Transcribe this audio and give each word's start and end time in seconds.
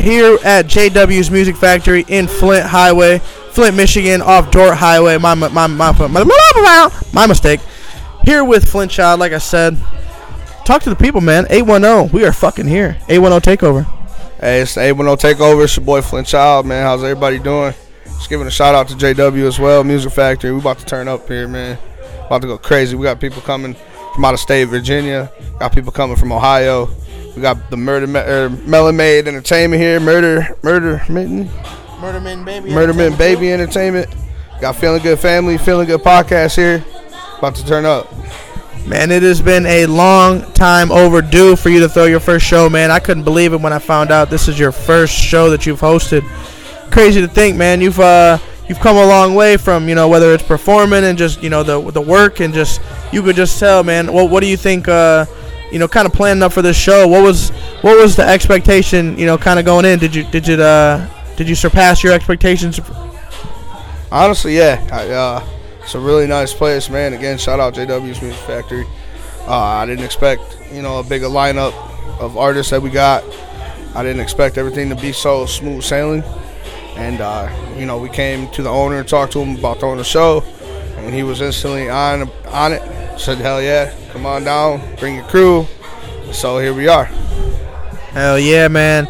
here 0.00 0.38
at 0.44 0.66
JW's 0.66 1.30
Music 1.30 1.56
Factory 1.56 2.04
in 2.08 2.26
Flint 2.28 2.66
Highway, 2.66 3.18
Flint, 3.50 3.76
Michigan, 3.76 4.22
off 4.22 4.50
Dort 4.50 4.76
Highway. 4.76 5.18
My 5.18 5.34
my 5.34 5.48
my 5.48 5.66
my, 5.66 5.92
my, 5.92 6.90
my 7.12 7.26
mistake. 7.26 7.60
Here 8.24 8.44
with 8.44 8.68
Flint 8.68 8.90
Child, 8.90 9.20
like 9.20 9.32
I 9.32 9.38
said. 9.38 9.76
Talk 10.64 10.82
to 10.82 10.90
the 10.90 10.96
people, 10.96 11.20
man. 11.20 11.46
810. 11.50 12.12
We 12.12 12.24
are 12.24 12.32
fucking 12.32 12.68
here. 12.68 12.96
810 13.08 13.56
takeover. 13.56 13.84
Hey, 14.38 14.60
it's 14.60 14.74
the 14.74 14.82
810 14.82 15.34
takeover. 15.34 15.64
It's 15.64 15.76
your 15.76 15.84
boy 15.84 16.02
Flint 16.02 16.28
Child, 16.28 16.66
man. 16.66 16.84
How's 16.84 17.02
everybody 17.02 17.40
doing? 17.40 17.74
Just 18.04 18.28
giving 18.28 18.46
a 18.46 18.50
shout 18.50 18.74
out 18.74 18.86
to 18.88 18.94
JW 18.94 19.46
as 19.46 19.58
well, 19.58 19.82
Music 19.82 20.12
Factory. 20.12 20.52
We 20.52 20.60
about 20.60 20.78
to 20.78 20.84
turn 20.84 21.08
up 21.08 21.26
here, 21.26 21.48
man. 21.48 21.76
About 22.26 22.42
to 22.42 22.46
go 22.46 22.58
crazy. 22.58 22.94
We 22.94 23.02
got 23.02 23.18
people 23.18 23.42
coming 23.42 23.74
from 24.14 24.24
out 24.24 24.34
of 24.34 24.40
state, 24.40 24.66
Virginia. 24.66 25.32
Got 25.58 25.74
people 25.74 25.90
coming 25.90 26.16
from 26.16 26.30
Ohio. 26.30 26.88
We 27.34 27.42
got 27.42 27.70
the 27.70 27.76
Murder 27.76 28.06
Me- 28.06 28.20
er, 28.20 28.50
Melon 28.50 28.96
Made 28.96 29.26
Entertainment 29.26 29.80
here. 29.82 30.00
Murder, 30.00 30.56
Murder 30.62 31.02
Mitten, 31.08 31.48
Murder 32.00 32.20
Man 32.20 32.44
Baby. 32.44 32.70
Murder 32.70 32.92
Mitten 32.92 33.16
Baby 33.16 33.52
Entertainment. 33.52 34.14
Got 34.60 34.76
Feeling 34.76 35.02
Good 35.02 35.18
Family, 35.18 35.58
Feeling 35.58 35.86
Good 35.86 36.02
Podcast 36.02 36.56
here. 36.56 36.84
About 37.38 37.54
to 37.56 37.66
turn 37.66 37.84
up. 37.84 38.12
Man, 38.86 39.10
it 39.10 39.22
has 39.22 39.40
been 39.40 39.64
a 39.64 39.86
long 39.86 40.42
time 40.52 40.90
overdue 40.90 41.56
for 41.56 41.68
you 41.68 41.80
to 41.80 41.88
throw 41.88 42.04
your 42.04 42.20
first 42.20 42.44
show, 42.44 42.68
man. 42.68 42.90
I 42.90 42.98
couldn't 42.98 43.22
believe 43.22 43.52
it 43.52 43.60
when 43.60 43.72
I 43.72 43.78
found 43.78 44.10
out 44.10 44.28
this 44.28 44.48
is 44.48 44.58
your 44.58 44.72
first 44.72 45.14
show 45.14 45.50
that 45.50 45.64
you've 45.66 45.80
hosted. 45.80 46.22
Crazy 46.90 47.20
to 47.20 47.28
think, 47.28 47.56
man. 47.56 47.80
You've 47.80 48.00
uh 48.00 48.38
you've 48.68 48.80
come 48.80 48.96
a 48.96 49.06
long 49.06 49.34
way 49.34 49.56
from 49.56 49.88
you 49.88 49.94
know 49.94 50.08
whether 50.08 50.34
it's 50.34 50.42
performing 50.42 51.04
and 51.04 51.16
just 51.16 51.42
you 51.42 51.48
know 51.48 51.62
the 51.62 51.90
the 51.92 52.00
work 52.00 52.40
and 52.40 52.52
just 52.52 52.80
you 53.12 53.22
could 53.22 53.36
just 53.36 53.58
tell, 53.58 53.82
man. 53.84 54.12
What 54.12 54.30
what 54.30 54.40
do 54.40 54.48
you 54.48 54.56
think? 54.56 54.88
Uh, 54.88 55.26
you 55.72 55.78
know, 55.78 55.88
kind 55.88 56.06
of 56.06 56.12
planning 56.12 56.42
up 56.42 56.52
for 56.52 56.62
this 56.62 56.76
show. 56.76 57.08
What 57.08 57.22
was 57.22 57.50
what 57.80 57.96
was 58.00 58.14
the 58.14 58.24
expectation? 58.24 59.18
You 59.18 59.26
know, 59.26 59.38
kind 59.38 59.58
of 59.58 59.64
going 59.64 59.84
in. 59.84 59.98
Did 59.98 60.14
you 60.14 60.24
did 60.24 60.46
you 60.46 60.62
uh 60.62 61.08
did 61.36 61.48
you 61.48 61.54
surpass 61.54 62.02
your 62.02 62.12
expectations? 62.12 62.80
Honestly, 64.10 64.56
yeah. 64.56 64.86
I, 64.92 65.08
uh, 65.08 65.46
it's 65.80 65.94
a 65.94 65.98
really 65.98 66.26
nice 66.26 66.52
place, 66.52 66.90
man. 66.90 67.14
Again, 67.14 67.38
shout 67.38 67.58
out 67.58 67.74
JW's 67.74 68.20
Music 68.20 68.40
Factory. 68.42 68.84
Uh, 69.48 69.56
I 69.56 69.86
didn't 69.86 70.04
expect, 70.04 70.42
you 70.70 70.82
know, 70.82 71.00
a 71.00 71.02
bigger 71.02 71.26
lineup 71.26 71.72
of 72.20 72.36
artists 72.36 72.70
that 72.70 72.82
we 72.82 72.90
got. 72.90 73.24
I 73.94 74.02
didn't 74.02 74.20
expect 74.20 74.58
everything 74.58 74.90
to 74.90 74.94
be 74.94 75.12
so 75.12 75.46
smooth 75.46 75.82
sailing. 75.82 76.22
And, 76.96 77.20
uh, 77.20 77.50
you 77.76 77.86
know, 77.86 77.98
we 77.98 78.10
came 78.10 78.48
to 78.50 78.62
the 78.62 78.68
owner 78.68 78.98
and 78.98 79.08
talked 79.08 79.32
to 79.32 79.40
him 79.40 79.56
about 79.58 79.80
throwing 79.80 79.98
the 79.98 80.04
show. 80.04 80.42
And 80.98 81.12
he 81.12 81.22
was 81.22 81.40
instantly 81.40 81.88
on 81.88 82.30
on 82.48 82.74
it. 82.74 83.01
Said, 83.18 83.38
hell 83.38 83.62
yeah, 83.62 83.94
come 84.10 84.26
on 84.26 84.44
down, 84.44 84.80
bring 84.96 85.16
your 85.16 85.24
crew. 85.24 85.66
So 86.32 86.58
here 86.58 86.74
we 86.74 86.88
are. 86.88 87.04
Hell 87.04 88.38
yeah, 88.38 88.68
man. 88.68 89.08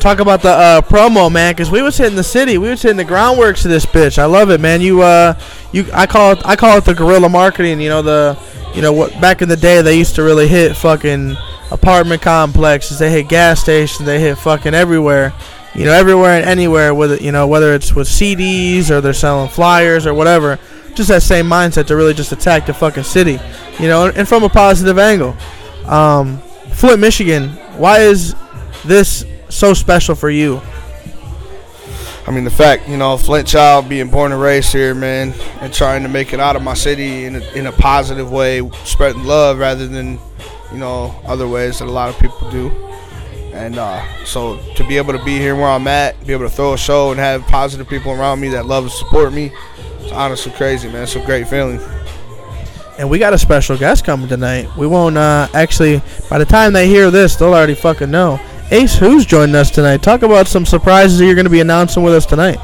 Talk 0.00 0.18
about 0.18 0.42
the 0.42 0.50
uh, 0.50 0.80
promo, 0.82 1.32
man, 1.32 1.54
because 1.54 1.70
we 1.70 1.80
was 1.80 1.96
hitting 1.96 2.16
the 2.16 2.24
city, 2.24 2.58
we 2.58 2.68
was 2.68 2.82
hitting 2.82 2.98
the 2.98 3.04
groundworks 3.04 3.64
of 3.64 3.70
this 3.70 3.86
bitch. 3.86 4.18
I 4.18 4.26
love 4.26 4.50
it, 4.50 4.60
man. 4.60 4.82
You, 4.82 5.00
uh, 5.00 5.38
you, 5.72 5.86
I 5.94 6.06
call 6.06 6.32
it, 6.32 6.42
I 6.44 6.56
call 6.56 6.76
it 6.76 6.84
the 6.84 6.94
guerrilla 6.94 7.28
marketing. 7.28 7.80
You 7.80 7.88
know 7.88 8.02
the, 8.02 8.38
you 8.74 8.82
know 8.82 8.92
what? 8.92 9.18
Back 9.20 9.40
in 9.40 9.48
the 9.48 9.56
day, 9.56 9.80
they 9.80 9.96
used 9.96 10.14
to 10.16 10.22
really 10.22 10.46
hit 10.46 10.76
fucking 10.76 11.36
apartment 11.70 12.22
complexes. 12.22 12.98
They 12.98 13.10
hit 13.10 13.28
gas 13.28 13.60
stations. 13.60 14.04
They 14.04 14.20
hit 14.20 14.36
fucking 14.36 14.74
everywhere. 14.74 15.32
You 15.74 15.86
know, 15.86 15.92
everywhere 15.92 16.32
and 16.32 16.44
anywhere 16.44 16.94
with 16.94 17.12
it. 17.12 17.22
You 17.22 17.32
know, 17.32 17.46
whether 17.46 17.74
it's 17.74 17.94
with 17.94 18.06
CDs 18.06 18.90
or 18.90 19.00
they're 19.00 19.12
selling 19.12 19.48
flyers 19.48 20.06
or 20.06 20.14
whatever. 20.14 20.58
Just 20.94 21.08
that 21.08 21.22
same 21.22 21.46
mindset 21.46 21.86
to 21.88 21.96
really 21.96 22.14
just 22.14 22.32
attack 22.32 22.66
the 22.66 22.74
fucking 22.74 23.02
city. 23.02 23.38
You 23.78 23.88
know, 23.88 24.06
and 24.08 24.28
from 24.28 24.44
a 24.44 24.48
positive 24.48 24.98
angle. 24.98 25.36
Um, 25.86 26.38
Flint, 26.72 27.00
Michigan. 27.00 27.50
Why 27.76 28.00
is 28.00 28.34
this 28.84 29.24
so 29.48 29.74
special 29.74 30.14
for 30.14 30.30
you? 30.30 30.60
I 32.26 32.30
mean, 32.30 32.44
the 32.44 32.50
fact, 32.50 32.88
you 32.88 32.96
know, 32.96 33.18
Flint 33.18 33.46
child 33.46 33.88
being 33.88 34.08
born 34.08 34.32
and 34.32 34.40
raised 34.40 34.72
here, 34.72 34.94
man, 34.94 35.34
and 35.60 35.72
trying 35.72 36.02
to 36.04 36.08
make 36.08 36.32
it 36.32 36.40
out 36.40 36.56
of 36.56 36.62
my 36.62 36.72
city 36.72 37.26
in 37.26 37.36
a, 37.36 37.52
in 37.52 37.66
a 37.66 37.72
positive 37.72 38.32
way, 38.32 38.66
spreading 38.84 39.24
love 39.24 39.58
rather 39.58 39.86
than, 39.86 40.18
you 40.72 40.78
know, 40.78 41.14
other 41.26 41.46
ways 41.46 41.80
that 41.80 41.84
a 41.84 41.90
lot 41.90 42.08
of 42.08 42.18
people 42.18 42.50
do. 42.50 42.70
And 43.52 43.78
uh, 43.78 44.24
so 44.24 44.58
to 44.76 44.88
be 44.88 44.96
able 44.96 45.12
to 45.12 45.22
be 45.22 45.38
here 45.38 45.54
where 45.54 45.68
I'm 45.68 45.86
at, 45.86 46.18
be 46.26 46.32
able 46.32 46.48
to 46.48 46.54
throw 46.54 46.72
a 46.72 46.78
show 46.78 47.10
and 47.10 47.20
have 47.20 47.42
positive 47.42 47.88
people 47.88 48.12
around 48.12 48.40
me 48.40 48.48
that 48.48 48.64
love 48.64 48.84
and 48.84 48.92
support 48.92 49.32
me, 49.32 49.52
it's 50.04 50.12
honestly 50.12 50.52
crazy, 50.52 50.88
man. 50.88 51.02
It's 51.02 51.16
a 51.16 51.24
great 51.24 51.48
feeling. 51.48 51.80
And 52.98 53.10
we 53.10 53.18
got 53.18 53.32
a 53.32 53.38
special 53.38 53.76
guest 53.76 54.04
coming 54.04 54.28
tonight. 54.28 54.68
We 54.76 54.86
won't 54.86 55.16
uh, 55.16 55.48
actually. 55.52 56.00
By 56.30 56.38
the 56.38 56.44
time 56.44 56.72
they 56.72 56.86
hear 56.86 57.10
this, 57.10 57.34
they'll 57.34 57.54
already 57.54 57.74
fucking 57.74 58.10
know. 58.10 58.38
Ace, 58.70 58.96
who's 58.96 59.26
joining 59.26 59.54
us 59.56 59.70
tonight? 59.70 60.02
Talk 60.02 60.22
about 60.22 60.46
some 60.46 60.64
surprises 60.64 61.18
that 61.18 61.26
you're 61.26 61.34
going 61.34 61.44
to 61.44 61.50
be 61.50 61.60
announcing 61.60 62.02
with 62.02 62.14
us 62.14 62.24
tonight. 62.24 62.58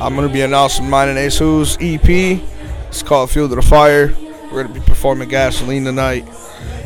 I'm 0.00 0.14
going 0.14 0.26
to 0.26 0.32
be 0.32 0.40
announcing 0.40 0.88
mine 0.88 1.08
and 1.08 1.18
Ace 1.18 1.38
Who's 1.38 1.76
EP. 1.80 2.08
It's 2.88 3.02
called 3.02 3.30
Field 3.30 3.52
of 3.52 3.56
the 3.56 3.62
Fire. 3.62 4.14
We're 4.44 4.62
going 4.62 4.68
to 4.68 4.74
be 4.74 4.80
performing 4.80 5.28
Gasoline 5.28 5.84
tonight. 5.84 6.26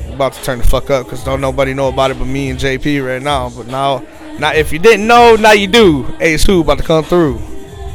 We're 0.07 0.15
about 0.15 0.33
to 0.35 0.43
turn 0.43 0.59
the 0.59 0.67
fuck 0.67 0.91
up 0.91 1.07
because 1.07 1.25
don't 1.25 1.41
nobody 1.41 1.75
know 1.75 1.89
about 1.89 2.11
it 2.11 2.19
but 2.19 2.27
me 2.27 2.51
and 2.51 2.59
JP 2.59 3.07
right 3.07 3.23
now. 3.23 3.51
But 3.51 3.69
now, 3.69 4.05
now 4.39 4.53
if 4.53 4.73
you 4.73 4.79
didn't 4.79 5.07
know, 5.07 5.37
now 5.37 5.53
you 5.53 5.69
do. 5.69 6.07
Ace 6.21 6.45
Who 6.45 6.61
about 6.61 6.79
to 6.79 6.85
come 6.85 7.05
through. 7.05 7.39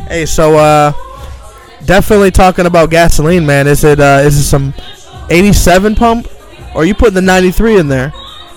Hey, 0.08 0.26
so 0.26 0.58
uh, 0.58 0.94
definitely 1.85 2.31
talking 2.31 2.66
about 2.66 2.90
gasoline, 2.90 3.46
man. 3.46 3.68
Is 3.68 3.84
it 3.84 4.00
uh, 4.00 4.22
is 4.23 4.38
it 4.38 4.44
some 4.44 4.73
87 5.29 5.96
pump, 5.96 6.28
or 6.75 6.85
you 6.85 6.94
put 6.94 7.13
the 7.13 7.22
93 7.22 7.79
in 7.79 7.88
there, 7.88 8.13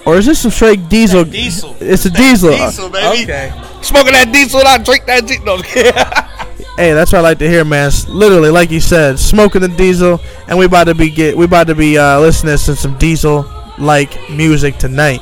or 0.06 0.16
is 0.16 0.26
this 0.26 0.40
some 0.40 0.50
straight 0.50 0.88
diesel? 0.88 1.24
diesel. 1.24 1.76
It's 1.80 2.04
a 2.04 2.10
diesel. 2.10 2.50
Diesel, 2.50 2.90
baby. 2.90 3.24
Okay. 3.24 3.52
Smoking 3.82 4.12
that 4.12 4.32
diesel, 4.32 4.60
I 4.64 4.78
drink 4.78 5.06
that 5.06 5.26
diesel. 5.26 5.62
Hey, 6.78 6.92
that's 6.92 7.10
what 7.12 7.18
I 7.18 7.22
like 7.22 7.38
to 7.40 7.48
hear, 7.48 7.64
man. 7.64 7.88
It's 7.88 8.06
literally, 8.06 8.50
like 8.50 8.70
you 8.70 8.78
said, 8.78 9.18
smoking 9.18 9.62
the 9.62 9.68
diesel, 9.68 10.20
and 10.46 10.56
we 10.56 10.66
about 10.66 10.84
to 10.84 10.94
be 10.94 11.10
get 11.10 11.36
we 11.36 11.44
about 11.44 11.66
to 11.66 11.74
be 11.74 11.98
uh, 11.98 12.20
listening 12.20 12.56
to 12.56 12.76
some 12.76 12.96
diesel 12.98 13.44
like 13.78 14.16
music 14.30 14.76
tonight. 14.78 15.20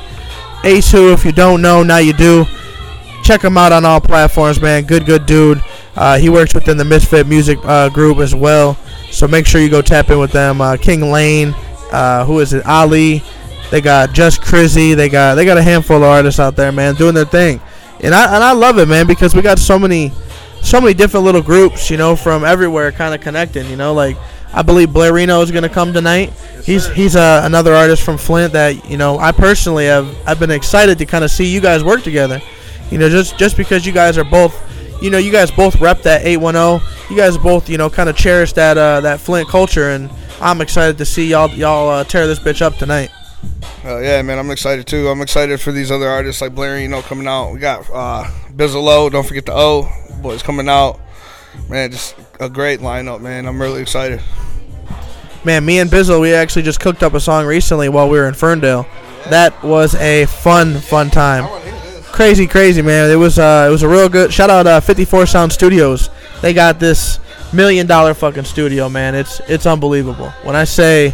Ace 0.63 0.91
Who, 0.91 1.11
if 1.13 1.25
you 1.25 1.31
don't 1.31 1.63
know, 1.63 1.81
now 1.81 1.97
you 1.97 2.13
do. 2.13 2.45
Check 3.23 3.43
him 3.43 3.57
out 3.57 3.71
on 3.71 3.85
all 3.85 3.99
platforms, 3.99 4.61
man. 4.61 4.83
Good, 4.83 5.07
good 5.07 5.25
dude. 5.25 5.63
Uh, 5.97 6.17
he 6.17 6.29
works 6.29 6.53
within 6.53 6.77
the 6.77 6.85
Misfit 6.85 7.27
Music 7.27 7.57
uh, 7.63 7.89
group 7.89 8.19
as 8.19 8.35
well, 8.35 8.77
so 9.11 9.27
make 9.27 9.47
sure 9.47 9.59
you 9.59 9.69
go 9.69 9.81
tap 9.81 10.09
in 10.09 10.19
with 10.19 10.31
them. 10.31 10.61
Uh, 10.61 10.77
King 10.77 11.11
Lane, 11.11 11.55
uh, 11.91 12.23
who 12.25 12.39
is 12.39 12.53
it? 12.53 12.65
Ali. 12.65 13.23
They 13.71 13.81
got 13.81 14.13
Just 14.13 14.41
Crizzy. 14.41 14.95
They 14.95 15.09
got 15.09 15.35
they 15.35 15.43
got 15.43 15.57
a 15.57 15.63
handful 15.63 15.97
of 15.97 16.03
artists 16.03 16.39
out 16.39 16.55
there, 16.55 16.71
man, 16.71 16.95
doing 16.95 17.15
their 17.15 17.25
thing, 17.25 17.59
and 18.01 18.13
I 18.13 18.35
and 18.35 18.43
I 18.43 18.53
love 18.53 18.77
it, 18.77 18.87
man, 18.87 19.07
because 19.07 19.35
we 19.35 19.41
got 19.41 19.59
so 19.59 19.77
many 19.77 20.11
so 20.61 20.79
many 20.79 20.93
different 20.93 21.25
little 21.25 21.41
groups, 21.41 21.89
you 21.89 21.97
know, 21.97 22.15
from 22.15 22.43
everywhere, 22.43 22.91
kind 22.91 23.13
of 23.13 23.21
connecting. 23.21 23.69
You 23.69 23.75
know, 23.75 23.93
like 23.93 24.17
I 24.53 24.61
believe 24.61 24.89
Blairino 24.89 25.43
is 25.43 25.51
going 25.51 25.63
to 25.63 25.69
come 25.69 25.93
tonight. 25.93 26.31
he's 26.63 26.87
he's 26.89 27.15
uh, 27.15 27.41
another 27.43 27.73
artist 27.73 28.03
from 28.03 28.17
Flint 28.17 28.53
that 28.53 28.89
you 28.89 28.97
know 28.97 29.17
I 29.19 29.31
personally 29.31 29.85
have 29.85 30.07
I've 30.25 30.39
been 30.39 30.51
excited 30.51 30.97
to 30.99 31.05
kind 31.05 31.23
of 31.23 31.31
see 31.31 31.45
you 31.45 31.61
guys 31.61 31.83
work 31.83 32.03
together. 32.03 32.41
You 32.91 32.97
know, 32.97 33.09
just 33.09 33.37
just 33.37 33.57
because 33.57 33.85
you 33.85 33.91
guys 33.91 34.17
are 34.17 34.23
both, 34.23 34.55
you 35.01 35.09
know, 35.09 35.17
you 35.17 35.31
guys 35.31 35.51
both 35.51 35.79
rep 35.79 36.01
that 36.03 36.25
810. 36.25 36.87
You 37.09 37.17
guys 37.17 37.37
both, 37.37 37.69
you 37.69 37.77
know, 37.77 37.89
kind 37.89 38.09
of 38.09 38.15
cherish 38.15 38.53
that 38.53 38.77
uh, 38.77 39.01
that 39.01 39.19
Flint 39.19 39.47
culture, 39.47 39.89
and 39.91 40.09
I'm 40.41 40.61
excited 40.61 40.97
to 40.97 41.05
see 41.05 41.27
y'all 41.27 41.49
y'all 41.49 41.89
uh, 41.89 42.03
tear 42.03 42.27
this 42.27 42.39
bitch 42.39 42.61
up 42.61 42.75
tonight. 42.75 43.09
Uh, 43.85 43.99
yeah, 43.99 44.21
man, 44.21 44.39
I'm 44.39 44.51
excited 44.51 44.85
too. 44.87 45.07
I'm 45.07 45.21
excited 45.21 45.61
for 45.61 45.71
these 45.71 45.91
other 45.91 46.07
artists 46.07 46.41
like 46.41 46.53
Blair, 46.53 46.79
you 46.79 46.87
know, 46.87 47.01
coming 47.01 47.27
out. 47.27 47.53
We 47.53 47.59
got 47.59 47.89
uh, 47.93 48.25
Bizzle 48.55 48.87
O, 48.87 49.09
don't 49.09 49.25
forget 49.25 49.45
the 49.45 49.53
O 49.53 49.89
boys 50.21 50.43
coming 50.43 50.67
out. 50.67 50.99
Man, 51.69 51.91
just 51.91 52.15
a 52.39 52.49
great 52.49 52.79
lineup, 52.79 53.21
man. 53.21 53.45
I'm 53.45 53.61
really 53.61 53.81
excited. 53.81 54.21
Man, 55.43 55.65
me 55.65 55.79
and 55.79 55.89
Bizzle, 55.89 56.19
we 56.19 56.33
actually 56.33 56.63
just 56.63 56.79
cooked 56.79 57.03
up 57.03 57.13
a 57.13 57.19
song 57.19 57.45
recently 57.45 57.89
while 57.89 58.09
we 58.09 58.17
were 58.17 58.27
in 58.27 58.33
Ferndale. 58.33 58.85
That 59.29 59.61
was 59.63 59.95
a 59.95 60.25
fun, 60.25 60.75
fun 60.79 61.09
time. 61.09 61.45
Crazy, 62.17 62.47
crazy, 62.47 62.81
man. 62.81 63.11
It 63.11 63.15
was 63.15 63.37
uh, 63.37 63.67
it 63.69 63.71
was 63.71 63.83
a 63.83 63.87
real 63.87 64.09
good. 64.09 64.33
Shout 64.33 64.49
out 64.49 64.65
uh, 64.65 64.79
54 64.79 65.27
Sound 65.27 65.53
Studios. 65.53 66.09
They 66.41 66.51
got 66.51 66.79
this 66.79 67.19
million 67.53 67.85
dollar 67.85 68.15
fucking 68.15 68.45
studio, 68.45 68.89
man. 68.89 69.13
It's 69.13 69.39
it's 69.41 69.67
unbelievable. 69.67 70.31
When 70.41 70.55
I 70.55 70.63
say 70.63 71.13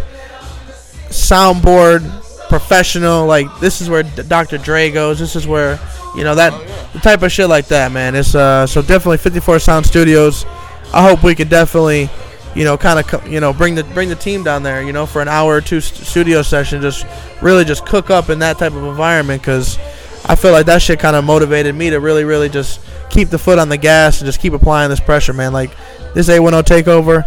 soundboard, 1.10 2.10
professional, 2.48 3.26
like 3.26 3.48
this 3.60 3.82
is 3.82 3.90
where 3.90 4.04
Dr. 4.04 4.58
Dre 4.58 4.92
goes. 4.92 5.20
This 5.20 5.36
is 5.36 5.46
where 5.46 5.78
you 6.16 6.24
know 6.24 6.36
that 6.36 6.54
the 6.94 7.00
type 7.00 7.22
of 7.22 7.34
shit 7.34 7.50
like 7.50 7.68
that, 7.68 7.92
man. 7.92 8.16
It's 8.16 8.34
uh, 8.34 8.66
so 8.66 8.82
definitely 8.82 9.18
54 9.18 9.60
Sound 9.60 9.86
Studios. 9.86 10.46
I 10.94 11.06
hope 11.06 11.22
we 11.22 11.36
could 11.36 11.50
definitely, 11.50 12.10
you 12.56 12.64
know, 12.64 12.78
kind 12.78 12.98
of 12.98 13.28
you 13.28 13.42
know 13.42 13.52
bring 13.52 13.76
the 13.76 13.84
bring 13.84 14.08
the 14.08 14.16
team 14.16 14.42
down 14.42 14.64
there, 14.64 14.82
you 14.82 14.94
know, 14.94 15.06
for 15.06 15.22
an 15.22 15.28
hour 15.28 15.58
or 15.58 15.60
two 15.60 15.82
st- 15.82 16.08
studio 16.08 16.42
session, 16.44 16.82
just 16.82 17.06
really 17.42 17.66
just 17.66 17.86
cook 17.86 18.10
up 18.10 18.30
in 18.30 18.40
that 18.40 18.58
type 18.58 18.72
of 18.72 18.86
environment 18.86 19.42
because 19.42 19.78
I 20.26 20.36
feel 20.36 20.52
like 20.52 20.66
that 20.68 20.82
shit 20.82 21.00
kind 21.00 21.16
of 21.16 21.26
motivated 21.26 21.76
me 21.76 21.90
to 21.90 22.00
really 22.00 22.24
really 22.24 22.50
just 22.50 22.80
keep 23.10 23.30
the 23.30 23.38
foot 23.38 23.60
on 23.60 23.70
the 23.70 23.78
gas 23.78 24.22
and 24.22 24.26
just 24.26 24.40
keep 24.40 24.54
applying 24.54 24.90
this 24.90 25.00
pressure, 25.00 25.34
man. 25.34 25.54
Like 25.54 25.72
this 26.14 26.30
810 26.30 26.84
takeover. 26.84 27.24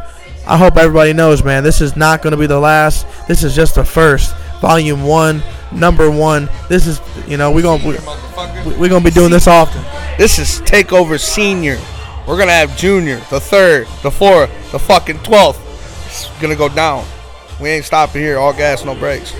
I 0.47 0.57
hope 0.57 0.77
everybody 0.77 1.13
knows, 1.13 1.43
man. 1.43 1.65
This 1.65 1.81
is 1.81 1.97
not 1.97 2.23
going 2.23 2.31
to 2.31 2.37
be 2.37 2.47
the 2.47 2.61
last. 2.61 3.05
This 3.27 3.43
is 3.43 3.55
just 3.55 3.75
the 3.75 3.85
first. 3.85 4.35
Volume 4.61 5.03
one, 5.03 5.43
number 5.73 6.11
one. 6.11 6.49
This 6.69 6.87
is, 6.87 7.01
you 7.27 7.37
know, 7.37 7.51
we're 7.51 7.63
gonna 7.63 7.85
we, 7.85 8.77
we're 8.77 8.89
gonna 8.89 9.05
be 9.05 9.11
doing 9.11 9.31
this 9.31 9.49
often. 9.49 9.83
This 10.19 10.39
is 10.39 10.61
Takeover 10.61 11.19
Senior. 11.19 11.79
We're 12.27 12.39
gonna 12.39 12.53
have 12.53 12.77
Junior, 12.77 13.17
the 13.31 13.41
third, 13.41 13.87
the 14.03 14.11
fourth, 14.11 14.51
the 14.73 14.79
fucking 14.79 15.19
twelfth. 15.19 15.61
It's 16.07 16.31
gonna 16.41 16.57
go 16.57 16.69
down. 16.69 17.05
We 17.61 17.69
ain't 17.71 17.85
stopping 17.85 18.23
here. 18.23 18.39
All 18.39 18.53
gas, 18.53 18.85
no 18.85 18.95
brakes. 18.95 19.35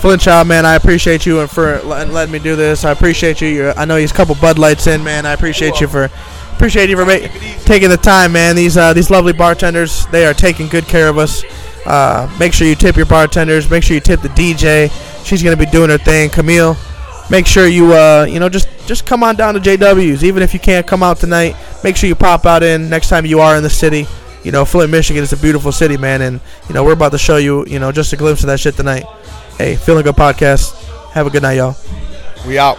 Flint 0.00 0.22
Child, 0.22 0.46
man, 0.46 0.64
I 0.64 0.76
appreciate 0.76 1.26
you 1.26 1.40
and 1.40 1.50
for 1.50 1.80
letting, 1.82 2.12
letting 2.12 2.30
me 2.30 2.38
do 2.38 2.54
this. 2.54 2.84
I 2.84 2.92
appreciate 2.92 3.40
you. 3.40 3.48
You're, 3.48 3.76
I 3.76 3.84
know 3.84 3.96
he's 3.96 4.12
a 4.12 4.14
couple 4.14 4.36
Bud 4.36 4.56
Lights 4.56 4.86
in, 4.86 5.02
man. 5.02 5.26
I 5.26 5.32
appreciate 5.32 5.80
you 5.80 5.88
for 5.88 6.08
appreciate 6.52 6.88
you 6.88 6.96
for 6.96 7.04
ma- 7.04 7.26
taking 7.64 7.88
the 7.88 7.96
time, 7.96 8.32
man. 8.32 8.54
These 8.54 8.76
uh, 8.76 8.92
these 8.92 9.10
lovely 9.10 9.32
bartenders, 9.32 10.06
they 10.06 10.24
are 10.24 10.34
taking 10.34 10.68
good 10.68 10.84
care 10.84 11.08
of 11.08 11.18
us. 11.18 11.42
Uh, 11.84 12.32
make 12.38 12.52
sure 12.52 12.68
you 12.68 12.76
tip 12.76 12.96
your 12.96 13.06
bartenders. 13.06 13.68
Make 13.68 13.82
sure 13.82 13.94
you 13.94 14.00
tip 14.00 14.20
the 14.20 14.28
DJ. 14.28 14.88
She's 15.24 15.42
gonna 15.42 15.56
be 15.56 15.66
doing 15.66 15.90
her 15.90 15.98
thing. 15.98 16.30
Camille, 16.30 16.76
make 17.28 17.46
sure 17.46 17.66
you 17.66 17.92
uh, 17.92 18.24
you 18.30 18.38
know 18.38 18.48
just 18.48 18.68
just 18.86 19.04
come 19.04 19.24
on 19.24 19.34
down 19.34 19.54
to 19.54 19.60
JW's. 19.60 20.22
Even 20.22 20.44
if 20.44 20.54
you 20.54 20.60
can't 20.60 20.86
come 20.86 21.02
out 21.02 21.18
tonight, 21.18 21.56
make 21.82 21.96
sure 21.96 22.06
you 22.06 22.14
pop 22.14 22.46
out 22.46 22.62
in 22.62 22.88
next 22.88 23.08
time 23.08 23.26
you 23.26 23.40
are 23.40 23.56
in 23.56 23.64
the 23.64 23.70
city. 23.70 24.06
You 24.44 24.52
know, 24.52 24.64
Flint, 24.64 24.92
Michigan 24.92 25.24
is 25.24 25.32
a 25.32 25.36
beautiful 25.36 25.72
city, 25.72 25.96
man, 25.96 26.22
and 26.22 26.40
you 26.68 26.74
know 26.74 26.84
we're 26.84 26.92
about 26.92 27.10
to 27.12 27.18
show 27.18 27.38
you, 27.38 27.66
you 27.66 27.80
know, 27.80 27.90
just 27.90 28.12
a 28.12 28.16
glimpse 28.16 28.42
of 28.42 28.46
that 28.46 28.60
shit 28.60 28.76
tonight. 28.76 29.04
Hey, 29.58 29.74
feeling 29.74 30.04
good 30.04 30.14
podcast. 30.14 30.72
Have 31.10 31.26
a 31.26 31.30
good 31.30 31.42
night, 31.42 31.54
y'all. 31.54 31.74
We 32.46 32.60
out. 32.60 32.78